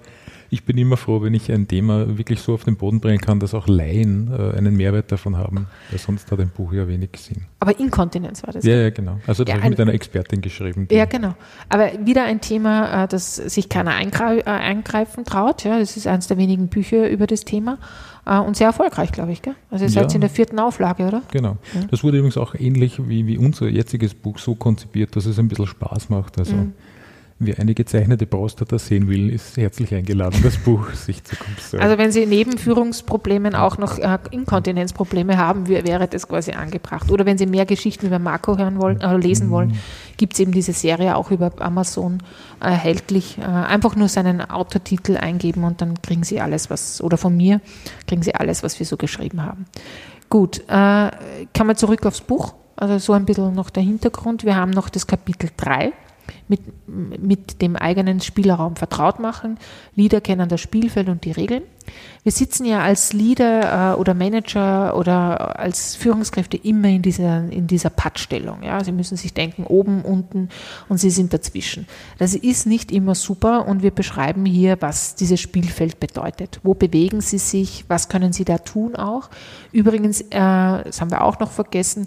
[0.53, 3.41] ich bin immer froh, wenn ich ein Thema wirklich so auf den Boden bringen kann,
[3.41, 7.09] dass auch Laien äh, einen Mehrwert davon haben, weil sonst hat ein Buch ja wenig
[7.17, 7.47] Sinn.
[7.59, 8.63] Aber Inkontinenz war das?
[8.63, 9.19] Ja, ja, genau.
[9.27, 10.87] Also das ja, habe ich mit einer Expertin geschrieben.
[10.91, 11.35] Ja, genau.
[11.71, 15.65] Aber wieder ein Thema, äh, das sich keiner äh, eingreifen traut.
[15.65, 17.79] Ja, das ist eines der wenigen Bücher über das Thema
[18.27, 19.41] äh, und sehr erfolgreich, glaube ich.
[19.41, 19.55] Gell?
[19.71, 21.23] Also ihr seid ja, in der vierten Auflage, oder?
[21.31, 21.57] Genau.
[21.75, 21.81] Ja.
[21.91, 25.49] Das wurde übrigens auch ähnlich wie, wie unser jetziges Buch so konzipiert, dass es ein
[25.49, 26.39] bisschen Spaß macht.
[26.39, 26.75] Also mhm.
[27.45, 31.85] Wer eine gezeichnete Prostata sehen will, ist herzlich eingeladen, das Buch sich zu konstruieren.
[31.85, 37.11] Also wenn Sie neben Führungsproblemen auch noch äh, Inkontinenzprobleme haben, wäre das quasi angebracht.
[37.11, 39.79] Oder wenn Sie mehr Geschichten über Marco hören wollen, äh, lesen wollen, mhm.
[40.17, 42.23] gibt es eben diese Serie auch über Amazon
[42.61, 43.39] erhältlich.
[43.39, 47.61] Äh, einfach nur seinen Autotitel eingeben und dann kriegen Sie alles, was, oder von mir
[48.07, 49.67] kriegen Sie alles, was wir so geschrieben haben.
[50.31, 51.11] Gut, äh,
[51.53, 52.55] kann man zurück aufs Buch?
[52.77, 54.45] Also so ein bisschen noch der Hintergrund.
[54.45, 55.93] Wir haben noch das Kapitel 3
[56.49, 59.59] mit, mit dem eigenen Spielraum vertraut machen.
[59.95, 61.63] Leader kennen das Spielfeld und die Regeln.
[62.23, 67.67] Wir sitzen ja als Leader äh, oder Manager oder als Führungskräfte immer in dieser, in
[67.67, 68.63] dieser Pattstellung.
[68.63, 68.85] Ja?
[68.85, 70.49] Sie müssen sich denken, oben, unten
[70.89, 71.89] und Sie sind dazwischen.
[72.19, 76.61] Das ist nicht immer super und wir beschreiben hier, was dieses Spielfeld bedeutet.
[76.63, 77.85] Wo bewegen Sie sich?
[77.89, 79.29] Was können Sie da tun auch?
[79.73, 82.07] Übrigens, äh, das haben wir auch noch vergessen,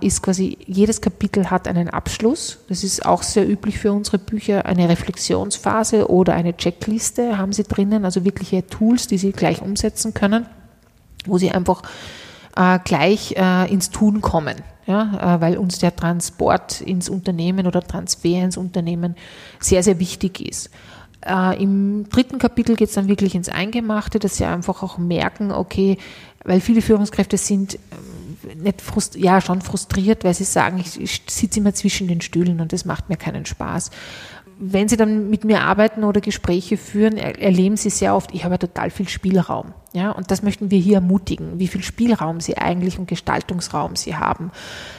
[0.00, 2.58] ist quasi, jedes Kapitel hat einen Abschluss.
[2.68, 4.64] Das ist auch sehr üblich für unsere Bücher.
[4.64, 10.14] Eine Reflexionsphase oder eine Checkliste haben Sie drinnen, also wirkliche Tools, die Sie gleich umsetzen
[10.14, 10.46] können,
[11.26, 11.82] wo sie einfach
[12.56, 14.56] äh, gleich äh, ins Tun kommen.
[14.86, 19.14] Ja, äh, weil uns der Transport ins Unternehmen oder Transfer ins Unternehmen
[19.60, 20.70] sehr, sehr wichtig ist.
[21.24, 25.52] Äh, Im dritten Kapitel geht es dann wirklich ins Eingemachte, dass sie einfach auch merken,
[25.52, 25.98] okay,
[26.44, 27.80] weil viele Führungskräfte sind ähm,
[28.56, 32.60] nicht frust ja schon frustriert, weil sie sagen, ich, ich sitze immer zwischen den Stühlen
[32.60, 33.90] und das macht mir keinen Spaß
[34.62, 38.58] wenn Sie dann mit mir arbeiten oder Gespräche führen, erleben Sie sehr oft, ich habe
[38.58, 39.72] total viel Spielraum.
[39.94, 44.16] Ja, und das möchten wir hier ermutigen, wie viel Spielraum Sie eigentlich und Gestaltungsraum Sie
[44.16, 44.52] haben.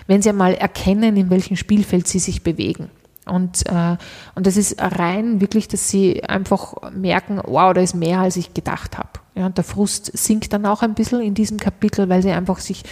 [0.07, 2.89] Wenn Sie einmal erkennen, in welchem Spielfeld Sie sich bewegen.
[3.27, 3.97] Und, äh,
[4.33, 8.55] und das ist rein wirklich, dass Sie einfach merken, wow, da ist mehr, als ich
[8.55, 9.20] gedacht habe.
[9.35, 12.59] Ja, und der Frust sinkt dann auch ein bisschen in diesem Kapitel, weil Sie einfach
[12.59, 12.83] sich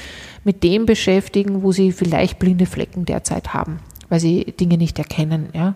[0.44, 5.50] mit dem beschäftigen, wo Sie vielleicht blinde Flecken derzeit haben weil sie Dinge nicht erkennen,
[5.54, 5.76] ja?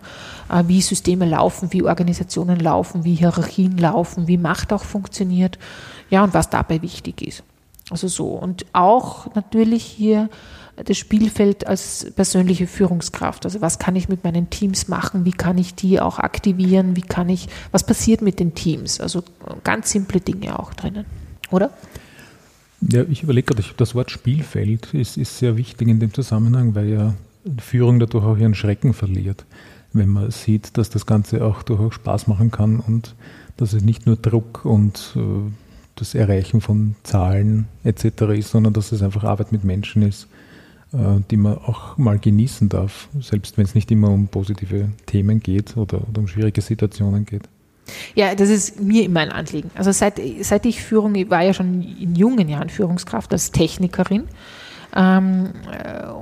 [0.50, 5.58] Äh, wie Systeme laufen, wie Organisationen laufen, wie Hierarchien laufen, wie Macht auch funktioniert,
[6.10, 7.44] ja, und was dabei wichtig ist.
[7.90, 8.28] Also so.
[8.28, 10.28] Und auch natürlich hier
[10.76, 13.44] das Spielfeld als persönliche Führungskraft.
[13.44, 15.24] Also was kann ich mit meinen Teams machen?
[15.24, 16.96] Wie kann ich die auch aktivieren?
[16.96, 19.00] Wie kann ich, was passiert mit den Teams?
[19.00, 19.22] Also
[19.62, 21.04] ganz simple Dinge auch drinnen,
[21.50, 21.70] oder?
[22.80, 26.88] Ja, ich überlege gerade, das Wort Spielfeld ist, ist sehr wichtig in dem Zusammenhang, weil
[26.88, 27.14] ja
[27.58, 29.44] Führung dadurch auch ihren Schrecken verliert,
[29.92, 33.14] wenn man sieht, dass das Ganze auch durchaus Spaß machen kann und
[33.56, 35.20] dass es nicht nur Druck und äh,
[35.94, 38.22] das Erreichen von Zahlen etc.
[38.36, 40.26] ist, sondern dass es einfach Arbeit mit Menschen ist,
[41.30, 45.76] die man auch mal genießen darf, selbst wenn es nicht immer um positive Themen geht
[45.76, 47.42] oder, oder um schwierige Situationen geht.
[48.14, 49.70] Ja, das ist mir immer ein Anliegen.
[49.74, 54.24] Also seit, seit ich Führung, ich war ja schon in jungen Jahren Führungskraft als Technikerin
[54.94, 55.50] ähm,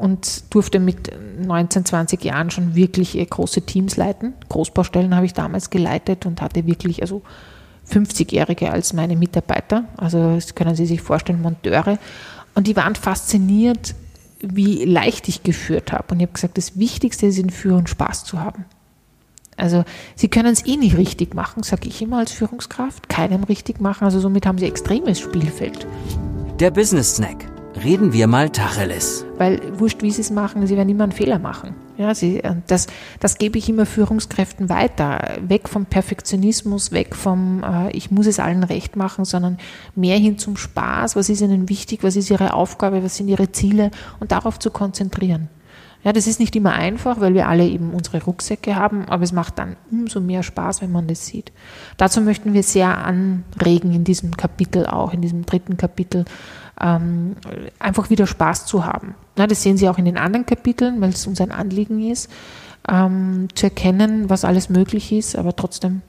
[0.01, 1.11] und durfte mit
[1.45, 4.35] 19, 20 Jahren schon wirklich äh, große Teams leiten.
[4.49, 7.23] Großbaustellen habe ich damals geleitet und hatte wirklich also
[7.91, 9.85] 50-Jährige als meine Mitarbeiter.
[9.97, 11.99] Also das können Sie sich vorstellen, Monteure.
[12.55, 13.95] Und die waren fasziniert,
[14.43, 16.05] wie leicht ich geführt habe.
[16.11, 18.65] Und ich habe gesagt, das Wichtigste ist in Führung Spaß zu haben.
[19.57, 19.85] Also
[20.17, 24.05] sie können es eh nicht richtig machen, sage ich immer als Führungskraft, keinem richtig machen.
[24.05, 25.87] Also somit haben sie extremes Spielfeld.
[26.59, 27.47] Der Business Snack
[27.85, 29.25] reden wir mal Tacheles.
[29.37, 31.75] Weil wurscht, wie sie es machen, sie werden immer einen Fehler machen.
[31.99, 32.87] Ja, sie, das,
[33.21, 35.37] das gebe ich immer Führungskräften weiter.
[35.47, 39.59] Weg vom Perfektionismus, weg vom, äh, ich muss es allen recht machen, sondern
[39.95, 41.17] mehr hin zum Spaß.
[41.17, 42.03] Was ist ihnen wichtig?
[42.03, 43.05] Was ist ihre Aufgabe?
[43.05, 43.91] Was sind ihre Ziele?
[44.21, 45.49] Und darauf zu konzentrieren.
[46.05, 49.33] Ja, das ist nicht immer einfach, weil wir alle eben unsere Rucksäcke haben, aber es
[49.33, 51.53] macht dann umso mehr Spaß, wenn man das sieht.
[51.97, 56.25] Dazu möchten wir sehr anregen in diesem Kapitel auch, in diesem dritten Kapitel,
[56.81, 57.37] ähm,
[57.79, 59.15] einfach wieder Spaß zu haben.
[59.37, 62.31] Ja, das sehen Sie auch in den anderen Kapiteln, weil es uns ein Anliegen ist,
[62.89, 66.03] ähm, zu erkennen, was alles möglich ist, aber trotzdem,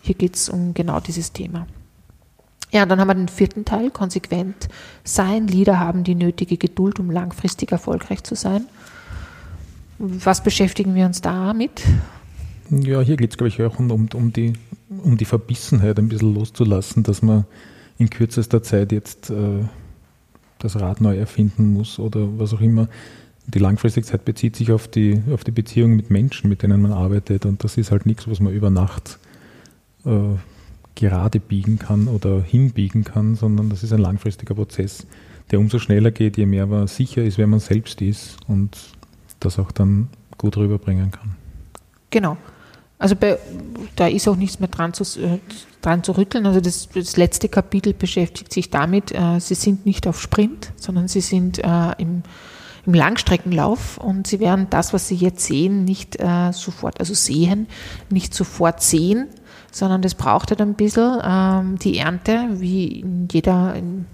[0.00, 1.66] hier geht es um genau dieses Thema.
[2.70, 4.68] Ja, dann haben wir den vierten Teil, konsequent
[5.02, 5.48] sein.
[5.48, 8.66] Lieder haben die nötige Geduld, um langfristig erfolgreich zu sein.
[9.98, 11.82] Was beschäftigen wir uns damit?
[12.70, 14.52] Ja, hier geht es, glaube ich, auch um, um, um, die,
[15.02, 17.46] um die Verbissenheit ein bisschen loszulassen, dass man
[17.96, 19.64] in kürzester Zeit jetzt äh,
[20.58, 22.88] das Rad neu erfinden muss oder was auch immer.
[23.46, 27.46] Die Langfristigkeit bezieht sich auf die, auf die Beziehung mit Menschen, mit denen man arbeitet
[27.46, 29.18] und das ist halt nichts, was man über Nacht
[30.04, 30.36] äh,
[30.94, 35.06] gerade biegen kann oder hinbiegen kann, sondern das ist ein langfristiger Prozess,
[35.50, 38.76] der umso schneller geht, je mehr man sicher ist, wer man selbst ist und
[39.40, 41.36] das auch dann gut rüberbringen kann.
[42.10, 42.36] Genau.
[42.98, 43.38] Also bei,
[43.96, 45.38] da ist auch nichts mehr dran zu, äh,
[45.82, 46.46] dran zu rütteln.
[46.46, 51.06] Also das, das letzte Kapitel beschäftigt sich damit, äh, sie sind nicht auf Sprint, sondern
[51.06, 52.22] sie sind äh, im,
[52.86, 57.68] im Langstreckenlauf und sie werden das, was sie jetzt sehen, nicht äh, sofort, also sehen,
[58.10, 59.28] nicht sofort sehen,
[59.70, 64.06] sondern das braucht halt ein bisschen ähm, die Ernte, wie in jeder, in,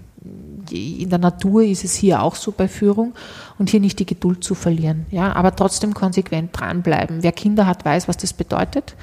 [0.71, 3.13] in der Natur ist es hier auch so bei Führung
[3.57, 7.23] und hier nicht die Geduld zu verlieren, ja, aber trotzdem konsequent dranbleiben.
[7.23, 8.95] Wer Kinder hat, weiß, was das bedeutet.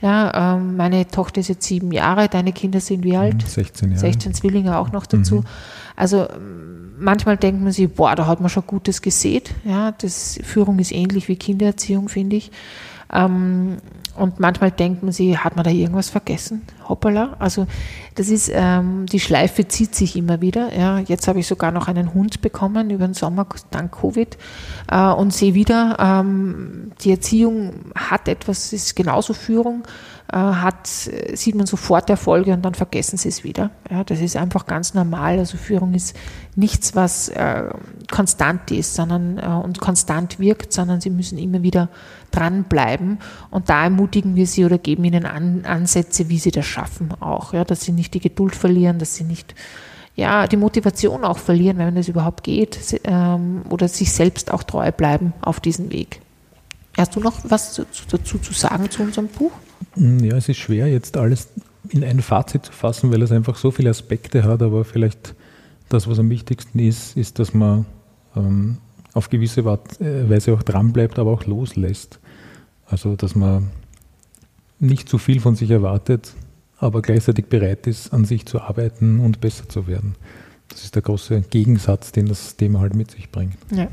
[0.00, 3.46] Ja, ähm, meine Tochter ist jetzt sieben Jahre, deine Kinder sind wie alt?
[3.46, 4.00] 16 Jahre.
[4.00, 5.36] 16 Zwillinge auch noch dazu.
[5.36, 5.44] Mhm.
[5.96, 6.28] Also
[6.96, 9.52] manchmal denkt man sich, boah, da hat man schon Gutes gesät.
[9.64, 12.52] Ja, das Führung ist ähnlich wie Kindererziehung, finde ich.
[13.12, 13.78] Ähm,
[14.18, 16.62] und manchmal denkt man sich, hat man da irgendwas vergessen?
[16.88, 17.36] Hoppala.
[17.38, 17.66] Also
[18.14, 20.74] das ist, ähm, die Schleife zieht sich immer wieder.
[20.76, 20.98] Ja.
[20.98, 24.36] Jetzt habe ich sogar noch einen Hund bekommen über den Sommer dank Covid
[24.90, 29.84] äh, und sehe wieder, ähm, die Erziehung hat etwas, ist genauso Führung,
[30.32, 33.70] äh, hat, sieht man sofort Erfolge und dann vergessen sie es wieder.
[33.90, 35.38] Ja, das ist einfach ganz normal.
[35.38, 36.16] Also Führung ist
[36.56, 37.64] nichts, was äh,
[38.10, 41.88] konstant ist sondern, äh, und konstant wirkt, sondern sie müssen immer wieder
[42.30, 43.18] dranbleiben.
[43.50, 47.52] Und da ermutigen wir sie oder geben ihnen An Ansätze, wie sie das schaffen auch.
[47.52, 49.54] Ja, dass sie nicht die Geduld verlieren, dass sie nicht
[50.18, 54.90] ja, die Motivation auch verlieren, wenn es überhaupt geht, ähm, oder sich selbst auch treu
[54.90, 56.20] bleiben auf diesem Weg.
[56.96, 59.52] Hast du noch was dazu zu sagen zu unserem Buch?
[59.94, 61.48] Hm, ja, es ist schwer, jetzt alles
[61.90, 65.36] in ein Fazit zu fassen, weil es einfach so viele Aspekte hat, aber vielleicht
[65.88, 67.86] das, was am wichtigsten ist, ist, dass man
[68.36, 68.78] ähm,
[69.14, 72.20] auf gewisse äh, Weise auch dranbleibt, aber auch loslässt.
[72.86, 73.70] Also, dass man
[74.78, 76.34] nicht zu viel von sich erwartet,
[76.78, 80.14] aber gleichzeitig bereit ist, an sich zu arbeiten und besser zu werden.
[80.68, 83.56] Das ist der große Gegensatz, den das Thema halt mit sich bringt.
[83.72, 83.88] Ja.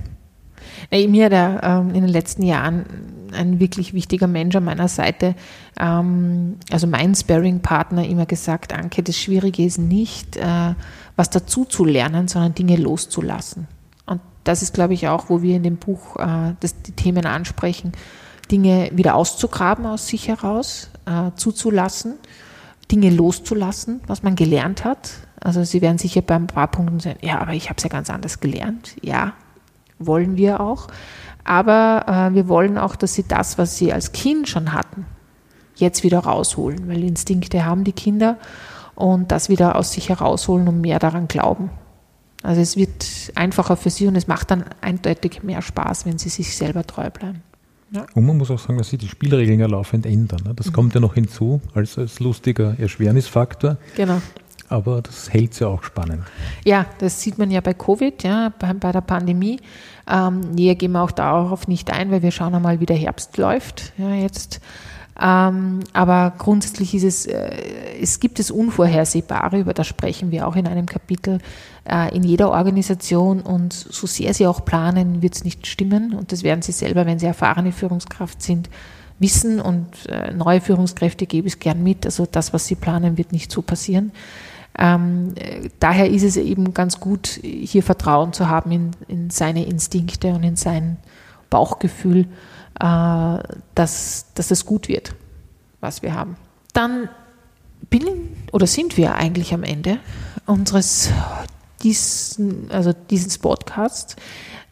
[0.92, 2.86] Mir hat er ähm, in den letzten Jahren
[3.34, 5.36] ein wirklich wichtiger Mensch an meiner Seite,
[5.80, 10.74] ähm, also mein Sparring-Partner, immer gesagt, Anke, das Schwierige ist nicht, äh,
[11.16, 13.68] was dazu zu lernen, sondern Dinge loszulassen.
[14.46, 17.92] Das ist, glaube ich, auch, wo wir in dem Buch äh, das, die Themen ansprechen,
[18.52, 22.14] Dinge wieder auszugraben aus sich heraus, äh, zuzulassen,
[22.92, 25.10] Dinge loszulassen, was man gelernt hat.
[25.42, 27.90] Also Sie werden sicher bei ein paar Punkten sagen, ja, aber ich habe es ja
[27.90, 28.96] ganz anders gelernt.
[29.02, 29.34] Ja,
[30.00, 30.88] wollen wir auch.
[31.44, 35.06] Aber äh, wir wollen auch, dass sie das, was sie als Kind schon hatten,
[35.76, 38.38] jetzt wieder rausholen, weil Instinkte haben die Kinder
[38.96, 41.70] und das wieder aus sich herausholen und mehr daran glauben.
[42.46, 46.30] Also es wird einfacher für sie und es macht dann eindeutig mehr Spaß, wenn sie
[46.30, 47.42] sich selber treu bleiben.
[47.92, 48.06] Ja.
[48.14, 50.42] Und man muss auch sagen, dass sich die Spielregeln ja laufend ändern.
[50.44, 50.54] Ne?
[50.56, 50.74] Das mhm.
[50.74, 53.78] kommt ja noch hinzu als, als lustiger Erschwernisfaktor.
[53.96, 54.22] Genau
[54.70, 56.24] aber das hält es ja auch spannend.
[56.64, 59.60] Ja, das sieht man ja bei Covid, ja, bei, bei der Pandemie.
[60.10, 63.38] Ähm, näher gehen wir auch darauf nicht ein, weil wir schauen einmal, wie der Herbst
[63.38, 63.94] läuft.
[63.98, 64.62] Ja, jetzt
[65.20, 70.58] Ähm, aber grundsätzlich ist es, äh, es gibt es Unvorhersehbare, über das sprechen wir auch
[70.58, 71.40] in einem Kapitel,
[71.86, 76.34] äh, in jeder Organisation und so sehr sie auch planen, wird es nicht stimmen und
[76.34, 78.70] das werden sie selber, wenn sie erfahrene Führungskraft sind,
[79.18, 82.06] wissen und äh, neue Führungskräfte gebe ich gern mit.
[82.06, 84.12] Also das, was sie planen, wird nicht so passieren.
[84.78, 85.34] Ähm,
[85.80, 90.44] daher ist es eben ganz gut, hier Vertrauen zu haben in, in seine Instinkte und
[90.44, 90.98] in sein
[91.56, 92.28] Bauchgefühl,
[92.82, 93.38] äh,
[93.76, 95.16] dass, dass es gut wird,
[95.80, 96.36] was wir haben.
[96.74, 97.08] Dann
[97.90, 98.04] bin
[98.52, 100.00] oder sind wir eigentlich am Ende
[100.46, 101.12] unseres
[101.82, 104.18] diesen, also dieses Podcasts.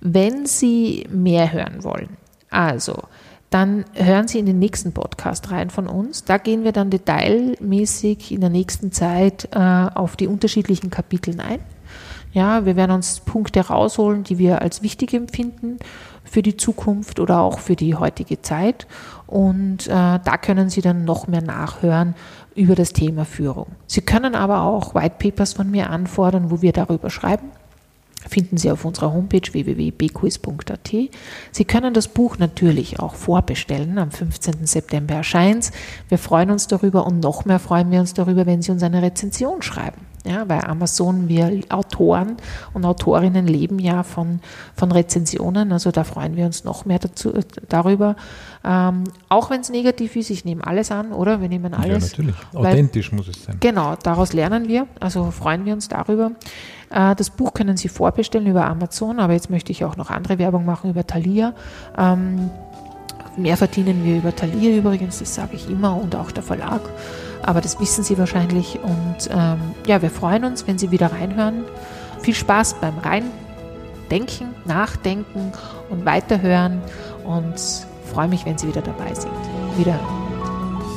[0.02, 2.18] Wenn Sie mehr hören wollen,
[2.50, 3.04] also
[3.50, 6.26] dann hören Sie in den nächsten Podcast rein von uns.
[6.26, 11.60] Da gehen wir dann detailmäßig in der nächsten Zeit äh, auf die unterschiedlichen Kapiteln ein.
[12.34, 15.78] Ja, wir werden uns Punkte rausholen, die wir als wichtig empfinden
[16.24, 18.88] für die Zukunft oder auch für die heutige Zeit.
[19.28, 22.16] Und äh, da können Sie dann noch mehr nachhören
[22.56, 23.68] über das Thema Führung.
[23.88, 27.52] Sie können aber auch White Papers von mir anfordern, wo wir darüber schreiben
[28.28, 30.92] finden Sie auf unserer Homepage www.bquiz.at.
[31.52, 33.98] Sie können das Buch natürlich auch vorbestellen.
[33.98, 34.66] Am 15.
[34.66, 35.72] September erscheint
[36.10, 39.02] Wir freuen uns darüber und noch mehr freuen wir uns darüber, wenn Sie uns eine
[39.02, 40.13] Rezension schreiben.
[40.26, 42.38] Ja, bei Amazon, wir Autoren
[42.74, 44.40] und Autorinnen leben ja von,
[44.74, 48.16] von Rezensionen, also da freuen wir uns noch mehr dazu, äh, darüber.
[48.64, 51.42] Ähm, auch wenn es negativ ist, ich nehme alles an, oder?
[51.42, 52.04] Wir nehmen alles.
[52.04, 52.36] Ja, natürlich.
[52.54, 53.58] Authentisch weil, muss es sein.
[53.60, 56.32] Genau, daraus lernen wir, also freuen wir uns darüber.
[56.90, 60.40] Äh, das Buch können Sie vorbestellen über Amazon, aber jetzt möchte ich auch noch andere
[60.40, 61.54] Werbung machen über Thalia.
[61.98, 62.50] Ähm,
[63.36, 66.82] mehr verdienen wir über Thalia übrigens, das sage ich immer, und auch der Verlag.
[67.44, 68.80] Aber das wissen Sie wahrscheinlich.
[68.82, 71.66] Und ähm, ja, wir freuen uns, wenn Sie wieder reinhören.
[72.22, 75.52] Viel Spaß beim Reindenken, Nachdenken
[75.90, 76.82] und Weiterhören.
[77.26, 77.56] Und
[78.12, 79.34] freue mich, wenn Sie wieder dabei sind.
[79.78, 80.00] Wieder.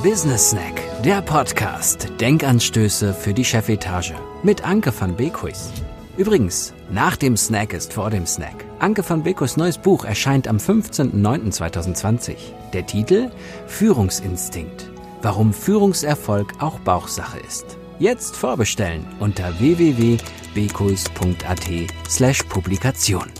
[0.02, 2.08] Business Snack, der Podcast.
[2.20, 4.14] Denkanstöße für die Chefetage.
[4.42, 5.72] Mit Anke van Beekhuis.
[6.16, 8.64] Übrigens, nach dem Snack ist vor dem Snack.
[8.78, 12.36] Anke van Beekhuis neues Buch erscheint am 15.09.2020.
[12.72, 13.30] Der Titel
[13.66, 14.90] Führungsinstinkt.
[15.26, 17.76] Warum Führungserfolg auch Bauchsache ist.
[17.98, 21.68] Jetzt vorbestellen unter www.bekuis.at
[22.08, 23.32] slash Publikation.